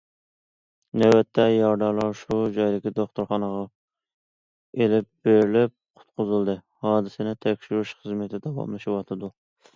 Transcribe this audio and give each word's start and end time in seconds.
نۆۋەتتە، 1.01 1.43
يارىدارلار 1.55 2.15
شۇ 2.21 2.37
جايدىكى 2.55 2.93
دوختۇرخانىغا 3.01 3.59
ئېلىپ 4.81 5.09
بېرىلىپ 5.29 5.77
قۇتقۇزۇلدى، 6.01 6.59
ھادىسىنى 6.89 7.37
تەكشۈرۈش 7.47 7.95
خىزمىتى 8.01 8.43
داۋاملىشىۋاتىدۇ. 8.49 9.33